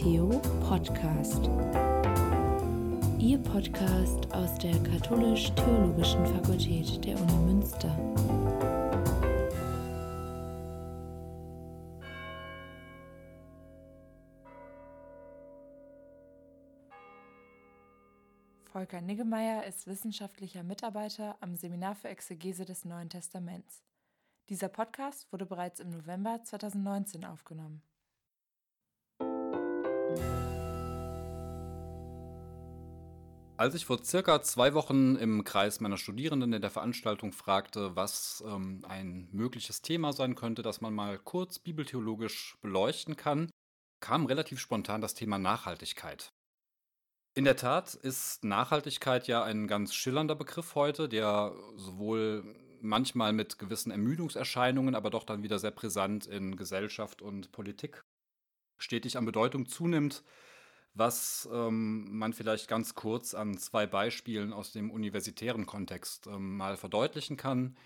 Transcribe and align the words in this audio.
Theo 0.00 0.40
Podcast. 0.66 1.50
Ihr 3.18 3.36
Podcast 3.36 4.32
aus 4.32 4.54
der 4.54 4.72
Katholisch-Theologischen 4.82 6.24
Fakultät 6.24 7.04
der 7.04 7.20
Uni 7.20 7.52
Münster. 7.52 7.94
Volker 18.72 19.02
Niggemeier 19.02 19.66
ist 19.66 19.86
wissenschaftlicher 19.86 20.62
Mitarbeiter 20.62 21.36
am 21.40 21.56
Seminar 21.56 21.94
für 21.94 22.08
Exegese 22.08 22.64
des 22.64 22.86
Neuen 22.86 23.10
Testaments. 23.10 23.82
Dieser 24.48 24.70
Podcast 24.70 25.30
wurde 25.30 25.44
bereits 25.44 25.78
im 25.78 25.90
November 25.90 26.42
2019 26.42 27.26
aufgenommen. 27.26 27.82
Als 33.60 33.74
ich 33.74 33.84
vor 33.84 34.02
circa 34.02 34.40
zwei 34.40 34.72
Wochen 34.72 35.16
im 35.16 35.44
Kreis 35.44 35.80
meiner 35.80 35.98
Studierenden 35.98 36.54
in 36.54 36.62
der 36.62 36.70
Veranstaltung 36.70 37.30
fragte, 37.30 37.94
was 37.94 38.42
ähm, 38.46 38.82
ein 38.88 39.28
mögliches 39.32 39.82
Thema 39.82 40.14
sein 40.14 40.34
könnte, 40.34 40.62
das 40.62 40.80
man 40.80 40.94
mal 40.94 41.18
kurz 41.18 41.58
bibeltheologisch 41.58 42.56
beleuchten 42.62 43.18
kann, 43.18 43.50
kam 44.00 44.24
relativ 44.24 44.60
spontan 44.60 45.02
das 45.02 45.12
Thema 45.12 45.38
Nachhaltigkeit. 45.38 46.32
In 47.34 47.44
der 47.44 47.56
Tat 47.56 47.92
ist 47.92 48.44
Nachhaltigkeit 48.44 49.26
ja 49.26 49.44
ein 49.44 49.66
ganz 49.66 49.92
schillernder 49.94 50.36
Begriff 50.36 50.74
heute, 50.74 51.06
der 51.06 51.54
sowohl 51.76 52.56
manchmal 52.80 53.34
mit 53.34 53.58
gewissen 53.58 53.92
Ermüdungserscheinungen, 53.92 54.94
aber 54.94 55.10
doch 55.10 55.24
dann 55.24 55.42
wieder 55.42 55.58
sehr 55.58 55.70
brisant 55.70 56.24
in 56.24 56.56
Gesellschaft 56.56 57.20
und 57.20 57.52
Politik 57.52 58.00
stetig 58.78 59.18
an 59.18 59.26
Bedeutung 59.26 59.66
zunimmt, 59.66 60.22
was 60.94 61.48
ähm, 61.52 62.16
man 62.16 62.32
vielleicht 62.32 62.68
ganz 62.68 62.94
kurz 62.94 63.34
an 63.34 63.56
zwei 63.58 63.86
Beispielen 63.86 64.52
aus 64.52 64.72
dem 64.72 64.90
universitären 64.90 65.66
Kontext 65.66 66.26
ähm, 66.26 66.56
mal 66.56 66.76
verdeutlichen 66.76 67.36
kann. 67.36 67.76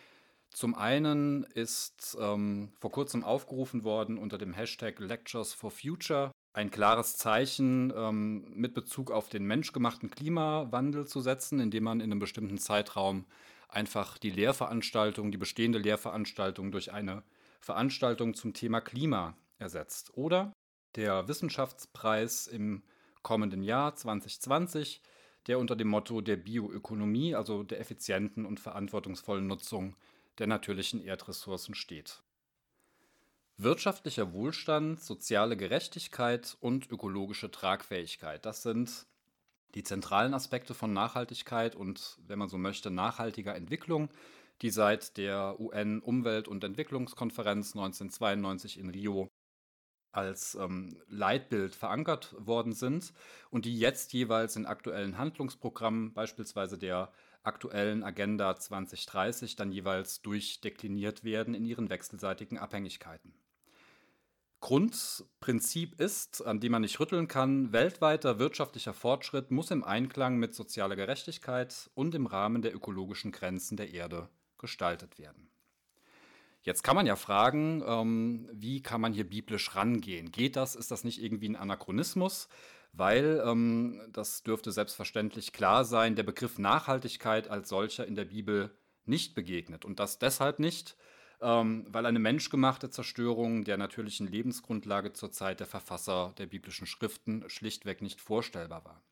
Zum 0.51 0.75
einen 0.75 1.45
ist 1.45 2.17
ähm, 2.21 2.73
vor 2.81 2.93
kurzem 2.93 3.25
aufgerufen 3.25 3.85
worden 3.85 4.19
unter 4.19 4.39
dem 4.39 4.53
Hashtag 4.53 5.01
Lectures 5.01 5.53
for 5.53 5.71
Future 5.71 6.31
ein 6.55 6.71
klares 6.71 7.17
Zeichen 7.17 7.93
ähm, 7.95 8.47
mit 8.55 8.75
Bezug 8.75 9.11
auf 9.11 9.29
den 9.29 9.45
menschgemachten 9.45 10.11
Klimawandel 10.11 11.07
zu 11.07 11.21
setzen, 11.21 11.59
indem 11.59 11.85
man 11.85 12.01
in 12.01 12.13
einem 12.13 12.21
bestimmten 12.21 12.59
Zeitraum 12.59 13.27
einfach 13.69 14.19
die 14.19 14.31
Lehrveranstaltung, 14.31 15.33
die 15.33 15.39
bestehende 15.39 15.79
Lehrveranstaltung 15.79 16.71
durch 16.71 16.93
eine 16.93 17.25
Veranstaltung 17.61 18.35
zum 18.35 18.55
Thema 18.55 18.81
Klima 18.81 19.37
ersetzt. 19.59 20.17
Oder 20.17 20.53
der 20.95 21.27
Wissenschaftspreis 21.27 22.47
im 22.47 22.85
kommenden 23.25 23.65
Jahr 23.65 23.97
2020, 23.97 25.01
der 25.49 25.59
unter 25.59 25.75
dem 25.75 25.89
Motto 25.89 26.21
der 26.21 26.37
Bioökonomie, 26.37 27.35
also 27.35 27.65
der 27.65 27.81
effizienten 27.81 28.47
und 28.47 28.61
verantwortungsvollen 28.61 29.49
Nutzung 29.49 29.97
der 30.39 30.47
natürlichen 30.47 31.03
Erdressourcen 31.03 31.75
steht. 31.75 32.23
Wirtschaftlicher 33.57 34.33
Wohlstand, 34.33 35.01
soziale 35.01 35.57
Gerechtigkeit 35.57 36.57
und 36.61 36.91
ökologische 36.91 37.51
Tragfähigkeit, 37.51 38.45
das 38.47 38.63
sind 38.63 39.07
die 39.75 39.83
zentralen 39.83 40.35
Aspekte 40.35 40.75
von 40.75 40.93
Nachhaltigkeit 40.93 41.75
und, 41.75 42.19
wenn 42.27 42.39
man 42.39 42.49
so 42.49 42.59
möchte, 42.59 42.91
nachhaltiger 42.91 43.55
Entwicklung, 43.55 44.09
die 44.63 44.71
seit 44.71 45.17
der 45.17 45.59
UN-Umwelt- 45.59 46.49
und 46.49 46.63
Entwicklungskonferenz 46.63 47.75
1992 47.75 48.79
in 48.79 48.91
Rio 48.91 49.29
als 50.15 50.55
ähm, 50.55 50.97
Leitbild 51.09 51.75
verankert 51.75 52.35
worden 52.39 52.73
sind 52.73 53.13
und 53.51 53.65
die 53.65 53.79
jetzt 53.79 54.13
jeweils 54.13 54.57
in 54.57 54.67
aktuellen 54.67 55.19
Handlungsprogrammen, 55.19 56.13
beispielsweise 56.13 56.79
der 56.79 57.13
aktuellen 57.43 58.03
Agenda 58.03 58.57
2030, 58.57 59.57
dann 59.57 59.71
jeweils 59.71 60.23
durchdekliniert 60.23 61.25
werden 61.25 61.55
in 61.55 61.67
ihren 61.67 61.91
wechselseitigen 61.91 62.59
Abhängigkeiten. 62.59 63.35
Grundprinzip 64.61 66.01
ist, 66.01 66.41
an 66.47 66.59
dem 66.59 66.73
man 66.73 66.81
nicht 66.81 66.99
rütteln 66.99 67.29
kann, 67.29 67.73
weltweiter 67.75 68.39
wirtschaftlicher 68.39 68.95
Fortschritt 68.95 69.51
muss 69.51 69.71
im 69.71 69.85
Einklang 69.85 70.39
mit 70.39 70.55
sozialer 70.55 70.97
Gerechtigkeit 70.97 71.91
und 71.93 72.15
im 72.15 72.25
Rahmen 72.25 72.63
der 72.63 72.75
ökologischen 72.75 73.31
Grenzen 73.31 73.77
der 73.77 73.93
Erde 73.93 74.31
gestaltet 74.57 75.19
werden. 75.19 75.51
Jetzt 76.65 76.83
kann 76.83 76.97
man 76.97 77.05
ja 77.05 77.15
fragen, 77.15 77.83
ähm, 77.87 78.49
wie 78.51 78.83
kann 78.83 79.03
man 79.03 79.13
hier 79.13 79.29
biblisch 79.29 79.77
rangehen? 79.77 80.33
Geht 80.33 80.57
das? 80.57 80.75
Ist 80.75 80.91
das 80.91 81.05
nicht 81.05 81.23
irgendwie 81.23 81.51
ein 81.51 81.57
Anachronismus? 81.57 82.49
Weil, 82.95 83.43
ähm, 83.45 84.01
das 84.11 84.43
dürfte 84.45 84.73
selbstverständlich 84.73 85.53
klar 85.53 85.85
sein, 85.85 86.17
der 86.17 86.23
Begriff 86.23 86.59
Nachhaltigkeit 86.59 87.49
als 87.49 87.69
solcher 87.69 88.07
in 88.07 88.15
der 88.15 88.25
Bibel 88.25 88.71
nicht 89.05 89.35
begegnet. 89.35 89.85
Und 89.85 90.01
das 90.01 90.19
deshalb 90.19 90.59
nicht, 90.59 90.97
ähm, 91.43 91.85
weil 91.91 92.07
eine 92.07 92.19
menschgemachte 92.19 92.89
Zerstörung 92.89 93.65
der 93.65 93.77
natürlichen 93.77 94.27
Lebensgrundlage 94.27 95.13
zur 95.13 95.33
Zeit 95.33 95.61
der 95.61 95.67
Verfasser 95.67 96.33
der 96.39 96.47
biblischen 96.47 96.87
Schriften 96.87 97.45
schlichtweg 97.51 98.01
nicht 98.01 98.23
vorstellbar 98.23 98.87
war. 98.87 99.03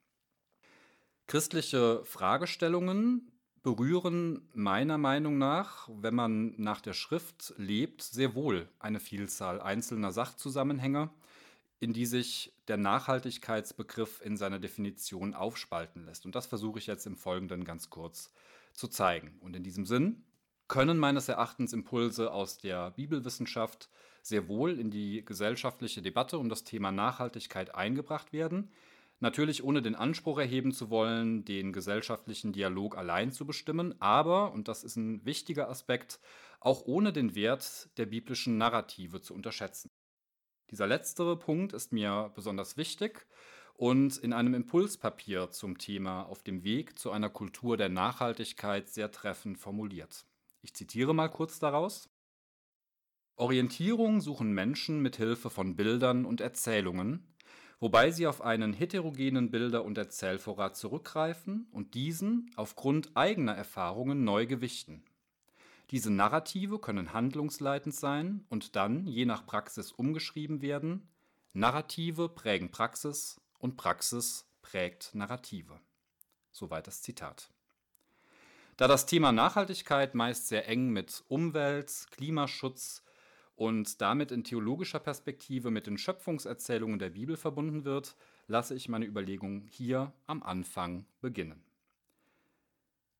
Christliche 1.26 2.02
Fragestellungen 2.06 3.30
berühren 3.62 4.48
meiner 4.54 4.98
Meinung 4.98 5.38
nach, 5.38 5.88
wenn 6.00 6.14
man 6.14 6.54
nach 6.56 6.80
der 6.80 6.94
Schrift 6.94 7.54
lebt, 7.56 8.02
sehr 8.02 8.34
wohl 8.34 8.68
eine 8.78 8.98
Vielzahl 8.98 9.60
einzelner 9.60 10.10
Sachzusammenhänge, 10.10 11.10
in 11.78 11.92
die 11.92 12.06
sich 12.06 12.52
der 12.68 12.76
Nachhaltigkeitsbegriff 12.76 14.20
in 14.24 14.36
seiner 14.36 14.58
Definition 14.58 15.34
aufspalten 15.34 16.04
lässt. 16.06 16.26
Und 16.26 16.34
das 16.34 16.46
versuche 16.46 16.78
ich 16.78 16.86
jetzt 16.86 17.06
im 17.06 17.16
Folgenden 17.16 17.64
ganz 17.64 17.90
kurz 17.90 18.32
zu 18.72 18.88
zeigen. 18.88 19.38
Und 19.40 19.54
in 19.54 19.62
diesem 19.62 19.86
Sinn 19.86 20.24
können 20.68 20.98
meines 20.98 21.28
Erachtens 21.28 21.72
Impulse 21.72 22.32
aus 22.32 22.58
der 22.58 22.92
Bibelwissenschaft 22.92 23.90
sehr 24.22 24.48
wohl 24.48 24.78
in 24.78 24.90
die 24.90 25.24
gesellschaftliche 25.24 26.02
Debatte 26.02 26.38
um 26.38 26.48
das 26.48 26.64
Thema 26.64 26.92
Nachhaltigkeit 26.92 27.74
eingebracht 27.74 28.32
werden. 28.32 28.70
Natürlich 29.22 29.62
ohne 29.62 29.82
den 29.82 29.94
Anspruch 29.94 30.36
erheben 30.38 30.72
zu 30.72 30.90
wollen, 30.90 31.44
den 31.44 31.72
gesellschaftlichen 31.72 32.52
Dialog 32.52 32.98
allein 32.98 33.30
zu 33.30 33.46
bestimmen, 33.46 33.94
aber, 34.00 34.50
und 34.50 34.66
das 34.66 34.82
ist 34.82 34.96
ein 34.96 35.24
wichtiger 35.24 35.70
Aspekt, 35.70 36.18
auch 36.58 36.82
ohne 36.86 37.12
den 37.12 37.36
Wert 37.36 37.96
der 37.98 38.06
biblischen 38.06 38.58
Narrative 38.58 39.20
zu 39.20 39.32
unterschätzen. 39.32 39.92
Dieser 40.72 40.88
letztere 40.88 41.38
Punkt 41.38 41.72
ist 41.72 41.92
mir 41.92 42.32
besonders 42.34 42.76
wichtig 42.76 43.28
und 43.74 44.16
in 44.16 44.32
einem 44.32 44.54
Impulspapier 44.54 45.52
zum 45.52 45.78
Thema 45.78 46.24
Auf 46.24 46.42
dem 46.42 46.64
Weg 46.64 46.98
zu 46.98 47.12
einer 47.12 47.30
Kultur 47.30 47.76
der 47.76 47.90
Nachhaltigkeit 47.90 48.88
sehr 48.88 49.12
treffend 49.12 49.56
formuliert. 49.56 50.26
Ich 50.62 50.74
zitiere 50.74 51.14
mal 51.14 51.28
kurz 51.28 51.60
daraus. 51.60 52.10
Orientierung 53.36 54.20
suchen 54.20 54.52
Menschen 54.52 55.00
mit 55.00 55.14
Hilfe 55.14 55.48
von 55.48 55.76
Bildern 55.76 56.24
und 56.24 56.40
Erzählungen, 56.40 57.31
wobei 57.82 58.12
sie 58.12 58.28
auf 58.28 58.42
einen 58.42 58.72
heterogenen 58.72 59.50
Bilder- 59.50 59.84
und 59.84 59.98
Erzählvorrat 59.98 60.76
zurückgreifen 60.76 61.66
und 61.72 61.94
diesen 61.94 62.48
aufgrund 62.54 63.10
eigener 63.16 63.56
Erfahrungen 63.56 64.22
neu 64.22 64.46
gewichten. 64.46 65.02
Diese 65.90 66.12
Narrative 66.12 66.78
können 66.78 67.12
handlungsleitend 67.12 67.92
sein 67.92 68.46
und 68.48 68.76
dann 68.76 69.08
je 69.08 69.24
nach 69.24 69.44
Praxis 69.44 69.90
umgeschrieben 69.90 70.62
werden. 70.62 71.08
Narrative 71.54 72.28
prägen 72.28 72.70
Praxis 72.70 73.40
und 73.58 73.76
Praxis 73.76 74.46
prägt 74.62 75.12
Narrative. 75.16 75.80
Soweit 76.52 76.86
das 76.86 77.02
Zitat. 77.02 77.50
Da 78.76 78.86
das 78.86 79.06
Thema 79.06 79.32
Nachhaltigkeit 79.32 80.14
meist 80.14 80.46
sehr 80.46 80.68
eng 80.68 80.90
mit 80.90 81.24
Umwelt, 81.26 82.06
Klimaschutz 82.12 83.02
und 83.62 84.00
damit 84.00 84.32
in 84.32 84.42
theologischer 84.42 84.98
Perspektive 84.98 85.70
mit 85.70 85.86
den 85.86 85.96
Schöpfungserzählungen 85.96 86.98
der 86.98 87.10
Bibel 87.10 87.36
verbunden 87.36 87.84
wird, 87.84 88.16
lasse 88.48 88.74
ich 88.74 88.88
meine 88.88 89.06
Überlegungen 89.06 89.68
hier 89.68 90.12
am 90.26 90.42
Anfang 90.42 91.06
beginnen. 91.20 91.62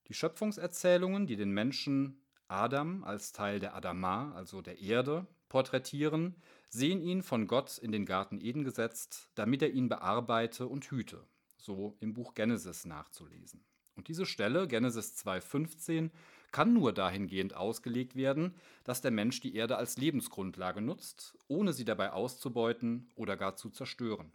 Die 0.09 0.15
Schöpfungserzählungen, 0.15 1.29
die 1.29 1.37
den 1.37 1.53
Menschen 1.53 2.21
Adam 2.49 3.05
als 3.05 3.31
Teil 3.31 3.61
der 3.61 3.77
Adama, 3.77 4.33
also 4.33 4.63
der 4.63 4.81
Erde, 4.81 5.29
porträtieren, 5.49 6.35
sehen 6.69 7.03
ihn 7.03 7.23
von 7.23 7.47
Gott 7.47 7.79
in 7.79 7.93
den 7.93 8.05
Garten 8.05 8.41
Eden 8.41 8.65
gesetzt, 8.65 9.29
damit 9.37 9.63
er 9.63 9.71
ihn 9.71 9.89
bearbeite 9.89 10.67
und 10.67 10.91
hüte, 10.91 11.25
so 11.57 11.97
im 12.01 12.15
Buch 12.15 12.35
Genesis 12.35 12.85
nachzulesen. 12.85 13.65
Und 13.95 14.09
diese 14.09 14.27
Stelle, 14.27 14.67
Genesis 14.67 15.15
2,15, 15.25 16.11
kann 16.53 16.75
nur 16.75 16.93
dahingehend 16.93 17.57
ausgelegt 17.57 18.15
werden, 18.15 18.55
dass 18.85 19.01
der 19.01 19.11
Mensch 19.11 19.41
die 19.41 19.55
Erde 19.57 19.77
als 19.77 19.97
Lebensgrundlage 19.97 20.81
nutzt, 20.81 21.37
ohne 21.49 21.73
sie 21.73 21.85
dabei 21.85 22.13
auszubeuten 22.13 23.11
oder 23.17 23.37
gar 23.37 23.57
zu 23.57 23.71
zerstören. 23.71 24.31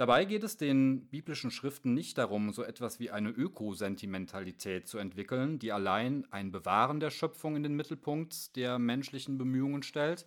Dabei 0.00 0.24
geht 0.24 0.44
es 0.44 0.56
den 0.56 1.08
biblischen 1.08 1.50
Schriften 1.50 1.92
nicht 1.92 2.16
darum, 2.16 2.54
so 2.54 2.62
etwas 2.62 3.00
wie 3.00 3.10
eine 3.10 3.28
Ökosentimentalität 3.28 4.88
zu 4.88 4.96
entwickeln, 4.96 5.58
die 5.58 5.72
allein 5.72 6.26
ein 6.30 6.50
Bewahren 6.50 7.00
der 7.00 7.10
Schöpfung 7.10 7.54
in 7.54 7.62
den 7.62 7.76
Mittelpunkt 7.76 8.56
der 8.56 8.78
menschlichen 8.78 9.36
Bemühungen 9.36 9.82
stellt. 9.82 10.26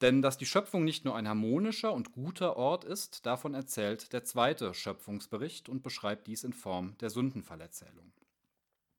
Denn 0.00 0.22
dass 0.22 0.38
die 0.38 0.46
Schöpfung 0.46 0.84
nicht 0.84 1.04
nur 1.04 1.16
ein 1.16 1.26
harmonischer 1.26 1.92
und 1.92 2.12
guter 2.12 2.56
Ort 2.56 2.84
ist, 2.84 3.26
davon 3.26 3.52
erzählt 3.54 4.12
der 4.12 4.22
zweite 4.22 4.74
Schöpfungsbericht 4.74 5.68
und 5.68 5.82
beschreibt 5.82 6.28
dies 6.28 6.44
in 6.44 6.52
Form 6.52 6.96
der 7.00 7.10
Sündenfallerzählung. 7.10 8.12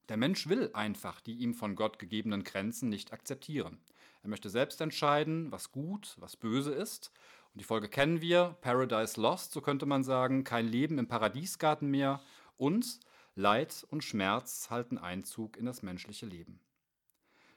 Der 0.10 0.18
Mensch 0.18 0.48
will 0.48 0.70
einfach 0.74 1.20
die 1.20 1.34
ihm 1.34 1.54
von 1.54 1.76
Gott 1.76 2.00
gegebenen 2.00 2.44
Grenzen 2.44 2.90
nicht 2.90 3.12
akzeptieren. 3.12 3.80
Er 4.24 4.30
möchte 4.30 4.50
selbst 4.50 4.80
entscheiden, 4.82 5.52
was 5.52 5.72
gut, 5.72 6.16
was 6.20 6.38
böse 6.38 6.72
ist. 6.72 7.12
Und 7.54 7.62
die 7.62 7.66
Folge 7.66 7.90
kennen 7.90 8.22
wir, 8.22 8.56
Paradise 8.62 9.20
Lost, 9.20 9.52
so 9.52 9.62
könnte 9.62 9.86
man 9.86 10.04
sagen, 10.04 10.44
kein 10.44 10.68
Leben 10.68 10.98
im 10.98 11.08
Paradiesgarten 11.08 11.90
mehr 11.90 12.22
und 12.58 13.00
Leid 13.36 13.86
und 13.90 14.04
Schmerz 14.04 14.70
halten 14.70 14.98
Einzug 14.98 15.58
in 15.58 15.66
das 15.66 15.84
menschliche 15.84 16.26
Leben. 16.26 16.60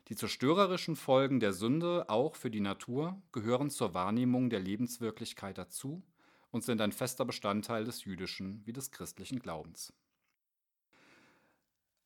Die 0.09 0.17
zerstörerischen 0.17 0.97
Folgen 0.97 1.39
der 1.39 1.53
Sünde, 1.53 2.11
auch 2.11 2.35
für 2.35 2.51
die 2.51 2.61
Natur, 2.61 3.23
gehören 3.31 3.71
zur 3.71 3.95
Wahrnehmung 3.95 4.51
der 4.51 4.59
Lebenswirklichkeit 4.59 5.57
dazu 5.57 6.03
und 6.51 6.65
sind 6.65 6.81
ein 6.81 6.93
fester 6.93 7.25
Bestandteil 7.25 7.85
des 7.85 8.05
jüdischen 8.05 8.61
wie 8.67 8.73
des 8.73 8.91
christlichen 8.91 9.39
Glaubens. 9.39 9.93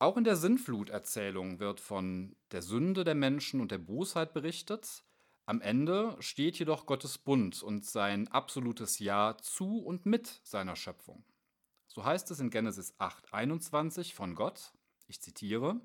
Auch 0.05 0.19
in 0.19 0.25
der 0.25 0.37
Sinnfluterzählung 0.37 1.61
wird 1.61 1.81
von 1.81 2.37
der 2.51 2.61
Sünde 2.61 3.05
der 3.05 3.15
Menschen 3.15 3.63
und 3.63 3.71
der 3.71 3.79
Bosheit 3.79 4.35
berichtet. 4.35 5.03
Am 5.47 5.63
Ende 5.63 6.15
steht 6.21 6.59
jedoch 6.59 6.85
Gottes 6.85 7.17
Bund 7.17 7.63
und 7.63 7.87
sein 7.87 8.29
absolutes 8.29 8.99
Ja 8.99 9.39
zu 9.41 9.79
und 9.79 10.05
mit 10.05 10.43
seiner 10.45 10.77
Schöpfung. 10.77 11.25
So 11.87 12.05
heißt 12.05 12.31
es 12.33 12.39
in 12.39 12.51
Genesis 12.51 12.95
8:21 12.99 14.13
von 14.13 14.35
Gott, 14.35 14.75
ich 15.07 15.23
zitiere, 15.23 15.81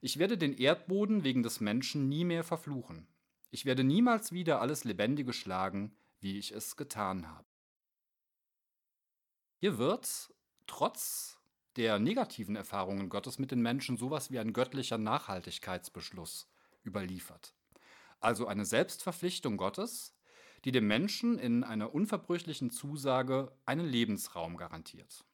ich 0.00 0.18
werde 0.18 0.38
den 0.38 0.56
Erdboden 0.56 1.22
wegen 1.22 1.42
des 1.42 1.60
Menschen 1.60 2.08
nie 2.08 2.24
mehr 2.24 2.44
verfluchen. 2.44 3.08
Ich 3.50 3.66
werde 3.66 3.84
niemals 3.84 4.32
wieder 4.32 4.62
alles 4.62 4.84
Lebendige 4.84 5.34
schlagen, 5.34 5.94
wie 6.18 6.38
ich 6.38 6.52
es 6.52 6.78
getan 6.78 7.28
habe. 7.28 7.44
Hier 9.58 9.76
wird, 9.76 10.32
trotz 10.66 11.39
der 11.76 11.98
negativen 11.98 12.56
Erfahrungen 12.56 13.08
Gottes 13.08 13.38
mit 13.38 13.50
den 13.50 13.62
Menschen, 13.62 13.96
sowas 13.96 14.30
wie 14.30 14.38
ein 14.38 14.52
göttlicher 14.52 14.98
Nachhaltigkeitsbeschluss 14.98 16.48
überliefert. 16.84 17.54
Also 18.20 18.46
eine 18.46 18.64
Selbstverpflichtung 18.64 19.56
Gottes, 19.56 20.14
die 20.64 20.72
dem 20.72 20.86
Menschen 20.86 21.38
in 21.38 21.64
einer 21.64 21.94
unverbrüchlichen 21.94 22.70
Zusage 22.70 23.52
einen 23.64 23.86
Lebensraum 23.86 24.56
garantiert. 24.56 25.24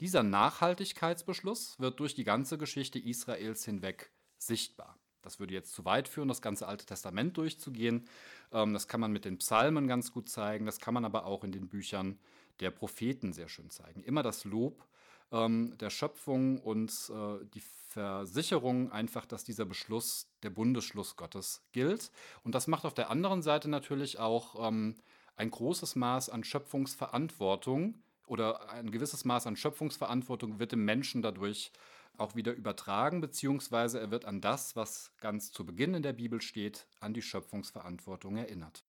Dieser 0.00 0.24
Nachhaltigkeitsbeschluss 0.24 1.78
wird 1.78 2.00
durch 2.00 2.14
die 2.14 2.24
ganze 2.24 2.58
Geschichte 2.58 2.98
Israels 2.98 3.64
hinweg 3.64 4.10
sichtbar. 4.36 4.98
Das 5.22 5.38
würde 5.38 5.54
jetzt 5.54 5.72
zu 5.72 5.84
weit 5.84 6.08
führen, 6.08 6.26
das 6.26 6.42
ganze 6.42 6.66
Alte 6.66 6.84
Testament 6.84 7.36
durchzugehen. 7.36 8.08
Ähm, 8.50 8.72
das 8.72 8.88
kann 8.88 9.00
man 9.00 9.12
mit 9.12 9.24
den 9.24 9.38
Psalmen 9.38 9.86
ganz 9.86 10.10
gut 10.10 10.28
zeigen, 10.28 10.66
das 10.66 10.80
kann 10.80 10.94
man 10.94 11.04
aber 11.04 11.24
auch 11.26 11.44
in 11.44 11.52
den 11.52 11.68
Büchern 11.68 12.18
der 12.58 12.72
Propheten 12.72 13.32
sehr 13.32 13.48
schön 13.48 13.70
zeigen. 13.70 14.02
Immer 14.02 14.24
das 14.24 14.44
Lob 14.44 14.84
ähm, 15.32 15.76
der 15.78 15.90
Schöpfung 15.90 16.58
und 16.60 16.90
äh, 17.10 17.44
die 17.54 17.62
Versicherung 17.88 18.90
einfach, 18.92 19.26
dass 19.26 19.44
dieser 19.44 19.64
Beschluss 19.64 20.28
der 20.42 20.50
Bundesschluss 20.50 21.16
Gottes 21.16 21.62
gilt. 21.72 22.10
Und 22.44 22.54
das 22.54 22.66
macht 22.66 22.84
auf 22.84 22.94
der 22.94 23.10
anderen 23.10 23.42
Seite 23.42 23.68
natürlich 23.68 24.18
auch 24.18 24.68
ähm, 24.68 24.96
ein 25.36 25.50
großes 25.50 25.96
Maß 25.96 26.30
an 26.30 26.44
Schöpfungsverantwortung 26.44 28.02
oder 28.26 28.70
ein 28.70 28.90
gewisses 28.90 29.24
Maß 29.24 29.46
an 29.46 29.56
Schöpfungsverantwortung 29.56 30.58
wird 30.58 30.72
dem 30.72 30.84
Menschen 30.84 31.22
dadurch 31.22 31.72
auch 32.18 32.34
wieder 32.34 32.52
übertragen, 32.52 33.20
beziehungsweise 33.20 33.98
er 33.98 34.10
wird 34.10 34.26
an 34.26 34.40
das, 34.40 34.76
was 34.76 35.12
ganz 35.20 35.50
zu 35.50 35.64
Beginn 35.64 35.94
in 35.94 36.02
der 36.02 36.12
Bibel 36.12 36.40
steht, 36.40 36.86
an 37.00 37.14
die 37.14 37.22
Schöpfungsverantwortung 37.22 38.36
erinnert. 38.36 38.84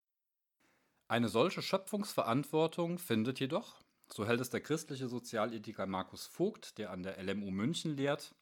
Eine 1.07 1.29
solche 1.29 1.61
Schöpfungsverantwortung 1.61 2.99
findet 2.99 3.39
jedoch, 3.39 3.81
so 4.13 4.27
hält 4.27 4.41
es 4.41 4.51
der 4.51 4.61
christliche 4.61 5.07
Sozialethiker 5.07 5.87
Markus 5.87 6.27
Vogt, 6.27 6.77
der 6.77 6.91
an 6.91 7.01
der 7.01 7.21
LMU 7.23 7.49
München 7.49 7.97
lehrt, 7.97 8.35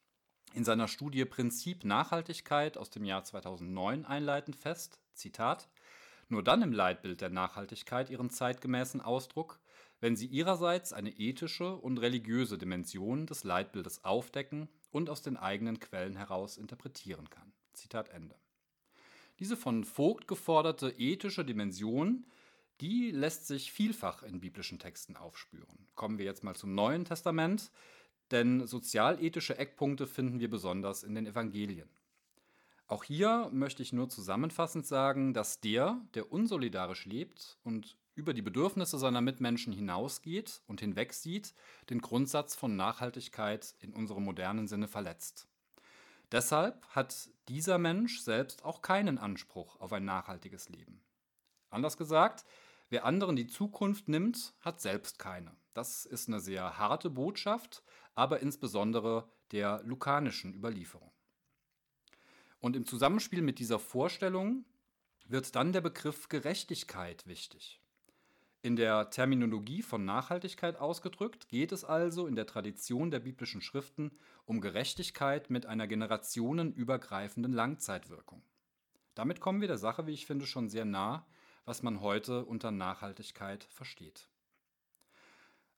in 0.54 0.66
seiner 0.66 0.90
Studie 0.90 1.24
Prinzip 1.24 1.86
Nachhaltigkeit 1.86 2.78
aus 2.78 2.90
dem 2.90 3.06
Jahr 3.06 3.24
2009 3.24 4.04
einleitend 4.04 4.58
fest, 4.58 5.00
Zitat, 5.14 5.70
nur 6.28 6.44
dann 6.44 6.62
im 6.62 6.74
Leitbild 6.74 7.22
der 7.22 7.30
Nachhaltigkeit 7.30 8.10
ihren 8.10 8.30
zeitgemäßen 8.30 9.00
Ausdruck, 9.00 9.62
wenn 10.02 10.18
sie 10.18 10.26
ihrerseits 10.26 10.92
eine 10.92 11.12
ethische 11.12 11.78
und 11.78 12.00
religiöse 12.00 12.58
Dimension 12.58 13.26
des 13.26 13.46
Leitbildes 13.46 14.04
aufdecken 14.04 14.68
und 14.92 15.10
aus 15.10 15.22
den 15.22 15.38
eigenen 15.38 15.80
Quellen 15.80 16.18
heraus 16.18 16.58
interpretieren 16.58 17.30
kann. 17.30 17.54
Zitat 17.72 18.10
Ende. 18.10 18.36
Diese 19.40 19.56
von 19.56 19.86
Vogt 19.86 20.28
geforderte 20.28 20.90
ethische 20.98 21.46
Dimension, 21.46 22.26
die 22.82 23.12
lässt 23.12 23.48
sich 23.48 23.72
vielfach 23.72 24.24
in 24.24 24.40
biblischen 24.40 24.80
Texten 24.80 25.16
aufspüren. 25.16 25.88
Kommen 25.96 26.18
wir 26.18 26.26
jetzt 26.26 26.44
mal 26.44 26.56
zum 26.56 26.74
Neuen 26.74 27.06
Testament, 27.06 27.72
denn 28.32 28.66
sozialethische 28.66 29.58
Eckpunkte 29.58 30.08
finden 30.08 30.40
wir 30.40 30.50
besonders 30.50 31.04
in 31.04 31.16
den 31.16 31.28
Evangelien. 31.28 31.90
Auch 32.88 33.04
hier 33.04 33.50
möchte 33.54 33.84
ich 33.84 33.94
nur 33.94 34.10
zusammenfassend 34.10 34.86
sagen, 34.86 35.34
dass 35.34 35.62
der, 35.62 36.02
der 36.14 36.32
unsolidarisch 36.32 37.06
lebt 37.06 37.58
und 37.64 37.96
über 38.16 38.34
die 38.34 38.42
Bedürfnisse 38.42 38.98
seiner 38.98 39.22
Mitmenschen 39.22 39.72
hinausgeht 39.72 40.62
und 40.68 40.82
hinwegsieht, 40.82 41.54
den 41.90 42.02
Grundsatz 42.02 42.56
von 42.56 42.76
Nachhaltigkeit 42.76 43.76
in 43.80 43.94
unserem 43.94 44.26
modernen 44.26 44.68
Sinne 44.68 44.88
verletzt. 44.88 45.48
Deshalb 46.32 46.86
hat 46.90 47.30
dieser 47.48 47.78
Mensch 47.78 48.22
selbst 48.22 48.66
auch 48.66 48.82
keinen 48.82 49.18
Anspruch 49.18 49.80
auf 49.80 49.94
ein 49.94 50.06
nachhaltiges 50.06 50.70
Leben. 50.70 51.02
Anders 51.70 51.96
gesagt, 51.96 52.46
wer 52.92 53.06
anderen 53.06 53.36
die 53.36 53.48
Zukunft 53.48 54.08
nimmt, 54.08 54.54
hat 54.60 54.80
selbst 54.80 55.18
keine. 55.18 55.56
Das 55.74 56.06
ist 56.06 56.28
eine 56.28 56.40
sehr 56.40 56.78
harte 56.78 57.10
Botschaft, 57.10 57.84
aber 58.14 58.42
insbesondere 58.42 59.28
der 59.52 59.82
lukanischen 59.84 60.54
Überlieferung. 60.54 61.12
Und 62.60 62.76
im 62.76 62.86
Zusammenspiel 62.86 63.42
mit 63.42 63.58
dieser 63.58 63.80
Vorstellung 63.80 64.66
wird 65.26 65.56
dann 65.56 65.74
der 65.74 65.82
Begriff 65.82 66.30
Gerechtigkeit 66.30 67.26
wichtig. 67.26 67.82
In 68.62 68.76
der 68.76 69.10
Terminologie 69.10 69.82
von 69.82 70.06
Nachhaltigkeit 70.06 70.76
ausgedrückt 70.76 71.48
geht 71.48 71.72
es 71.72 71.84
also 71.84 72.28
in 72.28 72.36
der 72.36 72.46
Tradition 72.46 73.10
der 73.10 73.20
biblischen 73.20 73.62
Schriften 73.62 74.12
um 74.46 74.62
Gerechtigkeit 74.62 75.50
mit 75.50 75.66
einer 75.66 75.88
generationenübergreifenden 75.88 77.54
Langzeitwirkung. 77.54 78.44
Damit 79.16 79.40
kommen 79.40 79.62
wir 79.62 79.68
der 79.68 79.80
Sache, 79.80 80.06
wie 80.06 80.12
ich 80.12 80.28
finde, 80.28 80.46
schon 80.46 80.70
sehr 80.70 80.86
nah, 80.86 81.26
was 81.66 81.84
man 81.84 82.02
heute 82.02 82.46
unter 82.46 82.72
Nachhaltigkeit 82.72 83.64
versteht. 83.66 84.30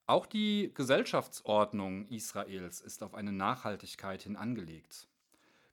Auch 0.05 0.25
die 0.25 0.71
Gesellschaftsordnung 0.73 2.07
Israels 2.07 2.81
ist 2.81 3.03
auf 3.03 3.13
eine 3.13 3.31
Nachhaltigkeit 3.31 4.21
hin 4.21 4.35
angelegt. 4.35 5.07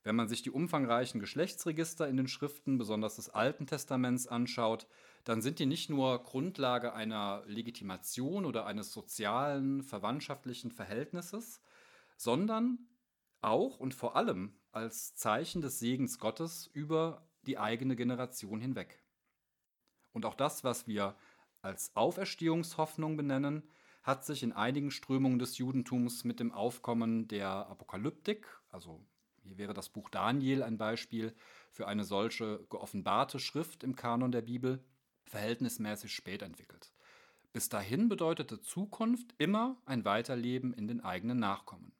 Wenn 0.03 0.17
man 0.17 0.29
sich 0.29 0.41
die 0.43 0.51
umfangreichen 0.51 1.21
Geschlechtsregister 1.21 2.09
in 2.09 2.17
den 2.17 2.29
Schriften, 2.29 2.79
besonders 2.79 3.17
des 3.17 3.29
Alten 3.29 3.67
Testaments, 3.67 4.27
anschaut, 4.27 4.87
dann 5.25 5.43
sind 5.43 5.59
die 5.59 5.67
nicht 5.67 5.91
nur 5.91 6.23
Grundlage 6.23 6.95
einer 6.95 7.43
Legitimation 7.47 8.47
oder 8.47 8.67
eines 8.67 8.93
sozialen, 8.93 9.83
verwandtschaftlichen 9.83 10.71
Verhältnisses, 10.71 11.61
sondern 12.17 12.79
auch 13.43 13.79
und 13.79 13.93
vor 13.93 14.17
allem 14.17 14.55
als 14.73 15.17
Zeichen 15.17 15.61
des 15.61 15.79
Segens 15.79 16.19
Gottes 16.19 16.67
über 16.73 17.27
die 17.43 17.59
eigene 17.59 17.97
Generation 17.97 18.61
hinweg. 18.61 19.03
Und 20.13 20.25
auch 20.27 20.35
das, 20.35 20.65
was 20.65 20.87
wir 20.87 21.17
als 21.63 21.95
Auferstehungshoffnung 21.95 23.17
benennen, 23.17 23.63
hat 24.03 24.25
sich 24.25 24.43
in 24.43 24.53
einigen 24.53 24.91
Strömungen 24.91 25.39
des 25.39 25.59
Judentums 25.59 26.25
mit 26.25 26.41
dem 26.41 26.53
Aufkommen 26.53 27.29
der 27.29 27.51
Apokalyptik, 27.69 28.47
also 28.71 29.05
hier 29.43 29.59
wäre 29.59 29.75
das 29.75 29.89
Buch 29.89 30.11
Daniel 30.11 30.63
ein 30.63 30.79
Beispiel 30.79 31.35
für 31.71 31.87
eine 31.87 32.05
solche 32.05 32.67
geoffenbarte 32.71 33.39
Schrift 33.39 33.83
im 33.83 33.97
Kanon 33.97 34.33
der 34.33 34.43
Bibel, 34.43 34.85
verhältnismäßig 35.25 36.15
spät 36.15 36.43
entwickelt. 36.43 36.93
Bis 37.53 37.69
dahin 37.69 38.09
bedeutete 38.09 38.61
Zukunft 38.61 39.35
immer 39.39 39.77
ein 39.85 40.05
Weiterleben 40.05 40.73
in 40.73 40.89
den 40.89 41.03
eigenen 41.03 41.39
Nachkommen. 41.39 41.93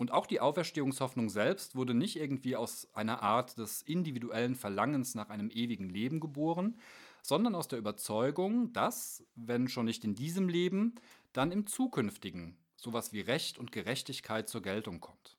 Und 0.00 0.12
auch 0.12 0.24
die 0.24 0.40
Auferstehungshoffnung 0.40 1.28
selbst 1.28 1.76
wurde 1.76 1.92
nicht 1.92 2.16
irgendwie 2.16 2.56
aus 2.56 2.88
einer 2.94 3.22
Art 3.22 3.58
des 3.58 3.82
individuellen 3.82 4.54
Verlangens 4.54 5.14
nach 5.14 5.28
einem 5.28 5.50
ewigen 5.50 5.90
Leben 5.90 6.20
geboren, 6.20 6.78
sondern 7.20 7.54
aus 7.54 7.68
der 7.68 7.78
Überzeugung, 7.78 8.72
dass, 8.72 9.22
wenn 9.34 9.68
schon 9.68 9.84
nicht 9.84 10.02
in 10.04 10.14
diesem 10.14 10.48
Leben, 10.48 10.94
dann 11.34 11.52
im 11.52 11.66
zukünftigen 11.66 12.56
sowas 12.76 13.12
wie 13.12 13.20
Recht 13.20 13.58
und 13.58 13.72
Gerechtigkeit 13.72 14.48
zur 14.48 14.62
Geltung 14.62 15.00
kommt. 15.00 15.36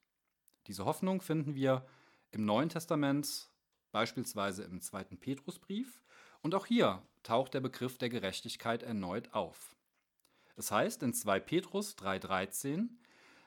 Diese 0.68 0.86
Hoffnung 0.86 1.22
finden 1.22 1.56
wir 1.56 1.84
im 2.30 2.46
Neuen 2.46 2.70
Testament, 2.70 3.50
beispielsweise 3.91 4.62
im 4.65 4.80
zweiten 4.80 5.18
Petrusbrief, 5.18 6.03
und 6.44 6.53
auch 6.53 6.68
hier 6.68 7.01
taucht 7.24 7.56
der 7.56 7.62
Begriff 7.62 7.98
der 7.98 8.10
Gerechtigkeit 8.10 8.84
erneut 8.84 9.34
auf. 9.34 9.75
Es 10.56 10.70
heißt 10.70 11.01
in 11.01 11.15
2 11.15 11.39
Petrus 11.39 11.96
3:13, 11.98 13.00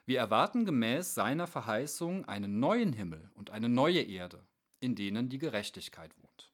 wir 0.06 0.18
erwarten 0.18 0.64
gemäß 0.64 1.14
seiner 1.14 1.46
Verheißung 1.46 2.26
einen 2.26 2.61
neuen 2.61 2.92
Himmel 2.92 3.30
und 3.34 3.50
eine 3.50 3.68
neue 3.68 4.02
Erde, 4.02 4.44
in 4.80 4.94
denen 4.94 5.28
die 5.28 5.38
Gerechtigkeit 5.38 6.14
wohnt. 6.18 6.50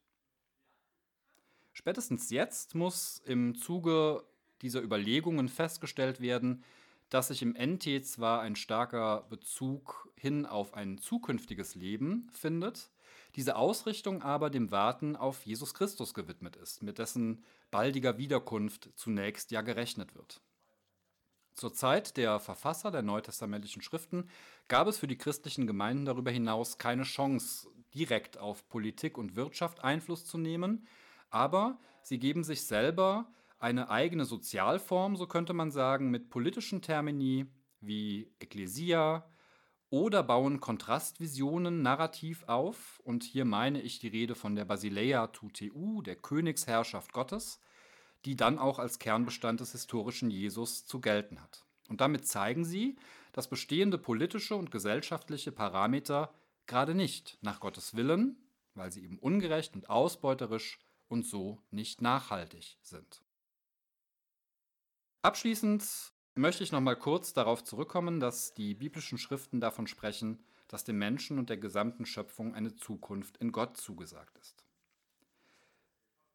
Spätestens 1.73 2.29
jetzt 2.29 2.75
muss 2.75 3.21
im 3.25 3.55
Zuge 3.55 4.23
dieser 4.61 4.81
Überlegungen 4.81 5.49
festgestellt 5.49 6.21
werden, 6.21 6.63
dass 7.09 7.27
sich 7.27 7.41
im 7.41 7.55
NT 7.57 8.05
zwar 8.05 8.41
ein 8.41 8.55
starker 8.55 9.25
Bezug 9.29 10.09
hin 10.15 10.45
auf 10.45 10.73
ein 10.73 10.97
zukünftiges 10.97 11.75
Leben 11.75 12.29
findet, 12.31 12.89
diese 13.35 13.55
Ausrichtung 13.55 14.21
aber 14.21 14.49
dem 14.49 14.71
Warten 14.71 15.15
auf 15.15 15.45
Jesus 15.45 15.73
Christus 15.73 16.13
gewidmet 16.13 16.55
ist, 16.55 16.83
mit 16.83 16.99
dessen 16.99 17.43
baldiger 17.69 18.17
Wiederkunft 18.17 18.89
zunächst 18.95 19.51
ja 19.51 19.61
gerechnet 19.61 20.15
wird. 20.15 20.41
Zur 21.61 21.75
Zeit 21.75 22.17
der 22.17 22.39
Verfasser 22.39 22.89
der 22.89 23.03
neutestamentlichen 23.03 23.83
Schriften 23.83 24.27
gab 24.67 24.87
es 24.87 24.97
für 24.97 25.05
die 25.05 25.19
christlichen 25.19 25.67
Gemeinden 25.67 26.05
darüber 26.05 26.31
hinaus 26.31 26.79
keine 26.79 27.03
Chance, 27.03 27.67
direkt 27.93 28.39
auf 28.39 28.67
Politik 28.67 29.15
und 29.15 29.35
Wirtschaft 29.35 29.83
Einfluss 29.83 30.25
zu 30.25 30.39
nehmen, 30.39 30.87
aber 31.29 31.77
sie 32.01 32.17
geben 32.17 32.43
sich 32.43 32.63
selber 32.63 33.31
eine 33.59 33.91
eigene 33.91 34.25
Sozialform, 34.25 35.15
so 35.15 35.27
könnte 35.27 35.53
man 35.53 35.69
sagen, 35.69 36.09
mit 36.09 36.31
politischen 36.31 36.81
Termini 36.81 37.45
wie 37.79 38.33
Ekklesia 38.39 39.29
oder 39.91 40.23
bauen 40.23 40.61
Kontrastvisionen 40.61 41.83
narrativ 41.83 42.43
auf. 42.47 42.99
Und 43.03 43.23
hier 43.23 43.45
meine 43.45 43.83
ich 43.83 43.99
die 43.99 44.07
Rede 44.07 44.33
von 44.33 44.55
der 44.55 44.65
Basileia 44.65 45.27
Tuteu, 45.27 46.01
der 46.01 46.15
Königsherrschaft 46.15 47.13
Gottes, 47.13 47.59
die 48.25 48.35
dann 48.35 48.59
auch 48.59 48.79
als 48.79 48.99
Kernbestand 48.99 49.59
des 49.59 49.71
historischen 49.71 50.29
Jesus 50.29 50.85
zu 50.85 51.01
gelten 51.01 51.41
hat. 51.41 51.65
Und 51.89 52.01
damit 52.01 52.27
zeigen 52.27 52.65
sie, 52.65 52.97
dass 53.33 53.49
bestehende 53.49 53.97
politische 53.97 54.55
und 54.55 54.71
gesellschaftliche 54.71 55.51
Parameter 55.51 56.33
gerade 56.67 56.95
nicht 56.95 57.37
nach 57.41 57.59
Gottes 57.59 57.95
Willen, 57.95 58.37
weil 58.75 58.91
sie 58.91 59.03
eben 59.03 59.19
ungerecht 59.19 59.75
und 59.75 59.89
ausbeuterisch 59.89 60.79
und 61.07 61.25
so 61.25 61.61
nicht 61.71 62.01
nachhaltig 62.01 62.77
sind. 62.81 63.21
Abschließend 65.23 65.83
möchte 66.35 66.63
ich 66.63 66.71
noch 66.71 66.81
mal 66.81 66.95
kurz 66.95 67.33
darauf 67.33 67.63
zurückkommen, 67.63 68.19
dass 68.19 68.53
die 68.53 68.73
biblischen 68.73 69.17
Schriften 69.17 69.59
davon 69.59 69.87
sprechen, 69.87 70.43
dass 70.67 70.83
dem 70.83 70.97
Menschen 70.97 71.37
und 71.37 71.49
der 71.49 71.57
gesamten 71.57 72.05
Schöpfung 72.05 72.55
eine 72.55 72.73
Zukunft 72.75 73.37
in 73.37 73.51
Gott 73.51 73.77
zugesagt 73.77 74.37
ist. 74.37 74.63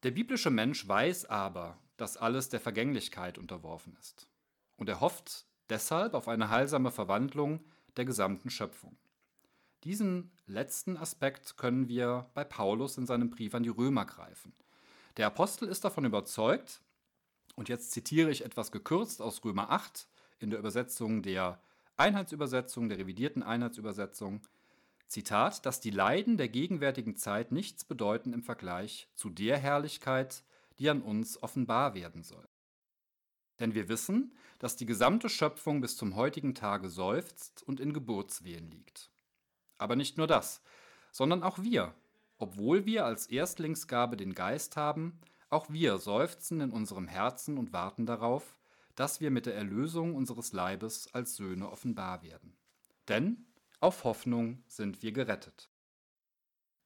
Der 0.03 0.11
biblische 0.11 0.51
Mensch 0.51 0.87
weiß 0.87 1.25
aber, 1.25 1.77
dass 1.97 2.17
alles 2.17 2.49
der 2.49 2.59
Vergänglichkeit 2.59 3.37
unterworfen 3.37 3.95
ist. 3.99 4.27
Und 4.75 4.89
er 4.89 5.01
hofft 5.01 5.45
deshalb 5.69 6.13
auf 6.13 6.27
eine 6.27 6.49
heilsame 6.49 6.91
Verwandlung 6.91 7.63
der 7.97 8.05
gesamten 8.05 8.49
Schöpfung. 8.49 8.95
Diesen 9.83 10.31
letzten 10.45 10.97
Aspekt 10.97 11.57
können 11.57 11.87
wir 11.87 12.29
bei 12.33 12.43
Paulus 12.43 12.97
in 12.97 13.05
seinem 13.05 13.29
Brief 13.29 13.53
an 13.55 13.63
die 13.63 13.69
Römer 13.69 14.05
greifen. 14.05 14.53
Der 15.17 15.27
Apostel 15.27 15.67
ist 15.67 15.83
davon 15.83 16.05
überzeugt, 16.05 16.81
und 17.55 17.69
jetzt 17.69 17.91
zitiere 17.91 18.29
ich 18.29 18.45
etwas 18.45 18.71
gekürzt 18.71 19.19
aus 19.19 19.43
Römer 19.43 19.71
8 19.71 20.07
in 20.39 20.51
der 20.51 20.59
Übersetzung 20.59 21.23
der 21.23 21.59
Einheitsübersetzung, 21.95 22.87
der 22.89 22.99
revidierten 22.99 23.41
Einheitsübersetzung. 23.41 24.41
Zitat, 25.07 25.65
dass 25.65 25.79
die 25.79 25.89
Leiden 25.89 26.37
der 26.37 26.49
gegenwärtigen 26.49 27.15
Zeit 27.15 27.51
nichts 27.51 27.85
bedeuten 27.85 28.33
im 28.33 28.43
Vergleich 28.43 29.07
zu 29.15 29.29
der 29.29 29.57
Herrlichkeit, 29.57 30.43
die 30.79 30.89
an 30.89 31.01
uns 31.01 31.41
offenbar 31.41 31.93
werden 31.95 32.23
soll. 32.23 32.47
Denn 33.59 33.73
wir 33.73 33.89
wissen, 33.89 34.35
dass 34.59 34.75
die 34.75 34.85
gesamte 34.85 35.29
Schöpfung 35.29 35.81
bis 35.81 35.97
zum 35.97 36.15
heutigen 36.15 36.53
Tage 36.53 36.89
seufzt 36.89 37.63
und 37.63 37.79
in 37.79 37.93
Geburtswehen 37.93 38.69
liegt. 38.69 39.09
Aber 39.77 39.95
nicht 39.95 40.17
nur 40.17 40.27
das, 40.27 40.61
sondern 41.11 41.41
auch 41.41 41.59
wir, 41.59 41.95
obwohl 42.37 42.85
wir 42.85 43.05
als 43.05 43.27
Erstlingsgabe 43.27 44.17
den 44.17 44.35
Geist 44.35 44.77
haben, 44.77 45.19
auch 45.49 45.69
wir 45.69 45.97
seufzen 45.97 46.61
in 46.61 46.71
unserem 46.71 47.07
Herzen 47.07 47.57
und 47.57 47.73
warten 47.73 48.05
darauf, 48.05 48.59
dass 48.95 49.21
wir 49.21 49.31
mit 49.31 49.45
der 49.45 49.55
Erlösung 49.55 50.15
unseres 50.15 50.53
Leibes 50.53 51.13
als 51.13 51.35
Söhne 51.35 51.69
offenbar 51.69 52.21
werden. 52.23 52.57
Denn 53.07 53.46
auf 53.79 54.03
Hoffnung 54.03 54.63
sind 54.67 55.03
wir 55.03 55.11
gerettet. 55.11 55.69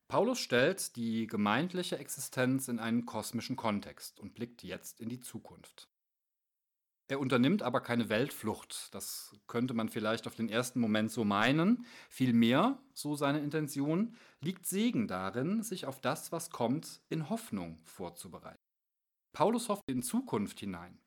Paulus 0.08 0.40
stellt 0.40 0.98
die 0.98 1.26
gemeindliche 1.26 1.98
Existenz 1.98 2.68
in 2.68 2.80
einen 2.80 3.06
kosmischen 3.06 3.56
Kontext 3.56 4.20
und 4.20 4.36
blickt 4.36 4.62
jetzt 4.62 5.00
in 5.00 5.08
die 5.08 5.22
Zukunft. 5.22 5.88
Er 7.08 7.20
unternimmt 7.20 7.62
aber 7.62 7.82
keine 7.82 8.10
Weltflucht, 8.10 8.94
das 8.94 9.36
könnte 9.48 9.74
man 9.74 9.90
vielleicht 9.90 10.28
auf 10.28 10.36
den 10.36 10.50
ersten 10.50 10.80
Moment 10.80 11.12
so 11.12 11.26
meinen. 11.26 11.86
Vielmehr, 12.10 12.78
so 12.94 13.16
seine 13.16 13.40
Intention, 13.40 14.16
liegt 14.40 14.66
Segen 14.66 15.08
darin, 15.08 15.64
sich 15.64 15.86
auf 15.86 16.00
das, 16.00 16.32
was 16.32 16.50
kommt, 16.50 17.02
in 17.10 17.30
Hoffnung 17.30 17.80
vorzubereiten. 17.84 18.64
Paulus 19.34 19.70
hofft 19.70 19.84
in 19.88 20.04
Zukunft 20.04 20.60
hinein. 20.60 21.00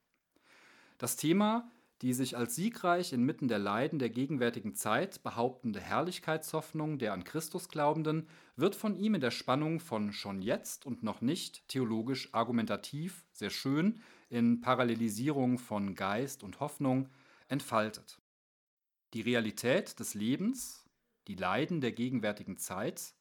Das 0.99 1.17
Thema, 1.17 1.71
die 2.03 2.13
sich 2.13 2.37
als 2.37 2.57
siegreich 2.57 3.13
inmitten 3.13 3.49
der 3.49 3.59
Leiden 3.59 3.99
der 3.99 4.11
gegenwärtigen 4.11 4.75
Zeit 4.75 5.23
behauptende 5.23 5.81
Herrlichkeitshoffnung 5.81 6.99
der 6.99 7.13
an 7.13 7.25
Christus 7.25 7.69
Glaubenden, 7.69 8.29
wird 8.57 8.75
von 8.75 8.97
ihm 8.97 9.15
in 9.15 9.21
der 9.21 9.31
Spannung 9.31 9.81
von 9.81 10.13
schon 10.13 10.43
jetzt 10.43 10.87
und 10.87 11.03
noch 11.03 11.21
nicht 11.21 11.67
theologisch 11.69 12.33
argumentativ, 12.35 13.25
sehr 13.33 13.51
schön, 13.51 14.01
in 14.29 14.61
Parallelisierung 14.61 15.59
von 15.59 15.95
Geist 15.95 16.43
und 16.43 16.61
Hoffnung 16.61 17.09
entfaltet. 17.49 18.21
Die 19.13 19.21
Realität 19.21 20.01
des 20.01 20.15
Lebens, 20.15 20.85
die 21.29 21.37
Leiden 21.37 21.81
der 21.81 21.93
gegenwärtigen 21.93 22.59
Zeit, 22.59 23.15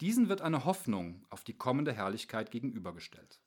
diesen 0.00 0.28
wird 0.28 0.42
eine 0.42 0.64
Hoffnung 0.64 1.24
auf 1.30 1.44
die 1.44 1.56
kommende 1.56 1.92
Herrlichkeit 1.92 2.50
gegenübergestellt. 2.50 3.40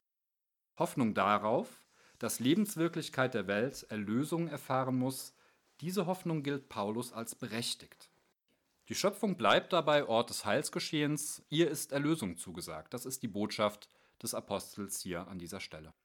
Hoffnung 0.77 1.13
darauf, 1.13 1.85
dass 2.21 2.39
Lebenswirklichkeit 2.39 3.33
der 3.33 3.47
Welt 3.47 3.87
Erlösung 3.89 4.47
erfahren 4.47 4.95
muss, 4.95 5.33
diese 5.79 6.05
Hoffnung 6.05 6.43
gilt 6.43 6.69
Paulus 6.69 7.13
als 7.13 7.33
berechtigt. 7.33 8.11
Die 8.89 8.95
Schöpfung 8.95 9.37
bleibt 9.37 9.73
dabei 9.73 10.05
Ort 10.05 10.29
des 10.29 10.45
Heilsgeschehens, 10.45 11.41
ihr 11.49 11.67
ist 11.67 11.91
Erlösung 11.91 12.37
zugesagt. 12.37 12.93
Das 12.93 13.07
ist 13.07 13.23
die 13.23 13.27
Botschaft 13.27 13.89
des 14.21 14.35
Apostels 14.35 15.01
hier 15.01 15.27
an 15.29 15.39
dieser 15.39 15.59
Stelle. 15.59 15.95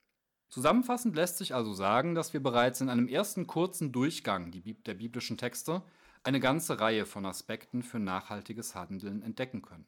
Zusammenfassend 0.48 1.14
lässt 1.14 1.36
sich 1.36 1.54
also 1.54 1.74
sagen, 1.74 2.14
dass 2.14 2.32
wir 2.32 2.42
bereits 2.42 2.80
in 2.80 2.88
einem 2.88 3.08
ersten 3.08 3.46
kurzen 3.46 3.92
Durchgang 3.92 4.52
der 4.86 4.94
biblischen 4.94 5.36
Texte 5.36 5.82
eine 6.22 6.40
ganze 6.40 6.80
Reihe 6.80 7.04
von 7.04 7.26
Aspekten 7.26 7.82
für 7.82 7.98
nachhaltiges 7.98 8.74
Handeln 8.74 9.20
entdecken 9.20 9.60
können. 9.60 9.86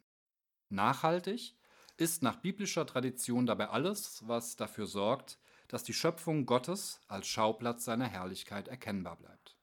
Nachhaltig 0.68 1.54
ist 1.96 2.22
nach 2.22 2.36
biblischer 2.36 2.84
Tradition 2.84 3.46
dabei 3.46 3.70
alles, 3.70 4.22
was 4.26 4.56
dafür 4.56 4.84
sorgt, 4.84 5.38
dass 5.68 5.84
die 5.84 5.92
Schöpfung 5.92 6.46
Gottes 6.46 7.00
als 7.08 7.28
Schauplatz 7.28 7.84
seiner 7.84 8.06
Herrlichkeit 8.06 8.68
erkennbar 8.68 9.16
bleibt. 9.16 9.56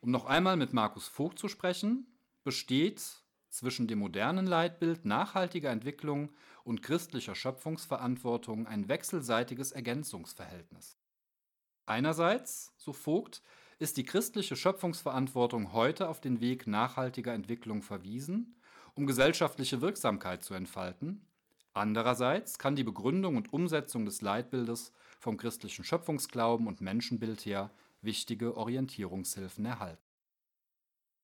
Um 0.00 0.10
noch 0.10 0.26
einmal 0.26 0.56
mit 0.56 0.72
Markus 0.72 1.08
Vogt 1.08 1.38
zu 1.38 1.48
sprechen, 1.48 2.06
besteht 2.44 3.22
zwischen 3.48 3.86
dem 3.86 3.98
modernen 3.98 4.46
Leitbild 4.46 5.04
nachhaltiger 5.04 5.70
Entwicklung 5.70 6.30
und 6.64 6.82
christlicher 6.82 7.34
Schöpfungsverantwortung 7.34 8.66
ein 8.66 8.88
wechselseitiges 8.88 9.72
Ergänzungsverhältnis. 9.72 10.98
Einerseits, 11.86 12.72
so 12.78 12.92
Vogt, 12.92 13.42
ist 13.78 13.96
die 13.96 14.04
christliche 14.04 14.56
Schöpfungsverantwortung 14.56 15.72
heute 15.72 16.08
auf 16.08 16.20
den 16.20 16.40
Weg 16.40 16.66
nachhaltiger 16.66 17.34
Entwicklung 17.34 17.82
verwiesen, 17.82 18.56
um 18.94 19.06
gesellschaftliche 19.06 19.80
Wirksamkeit 19.80 20.44
zu 20.44 20.54
entfalten. 20.54 21.26
Andererseits 21.74 22.58
kann 22.58 22.76
die 22.76 22.84
Begründung 22.84 23.36
und 23.36 23.52
Umsetzung 23.52 24.04
des 24.04 24.20
Leitbildes 24.20 24.92
vom 25.18 25.36
christlichen 25.36 25.84
Schöpfungsglauben 25.84 26.66
und 26.66 26.80
Menschenbild 26.80 27.46
her 27.46 27.70
wichtige 28.02 28.56
Orientierungshilfen 28.56 29.64
erhalten. 29.64 30.02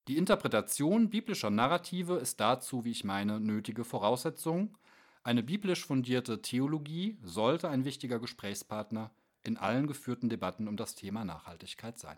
Die 0.06 0.16
Interpretation 0.16 1.10
biblischer 1.10 1.50
Narrative 1.50 2.14
ist 2.14 2.40
dazu, 2.40 2.84
wie 2.86 2.92
ich 2.92 3.04
meine, 3.04 3.40
nötige 3.40 3.84
Voraussetzung. 3.84 4.78
Eine 5.22 5.42
biblisch 5.42 5.84
fundierte 5.84 6.40
Theologie 6.40 7.18
sollte 7.22 7.68
ein 7.68 7.84
wichtiger 7.84 8.18
Gesprächspartner 8.18 9.10
in 9.42 9.58
allen 9.58 9.86
geführten 9.86 10.30
Debatten 10.30 10.66
um 10.66 10.78
das 10.78 10.94
Thema 10.94 11.26
Nachhaltigkeit 11.26 11.98
sein. 11.98 12.16